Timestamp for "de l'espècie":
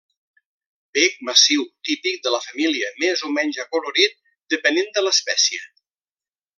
4.99-5.67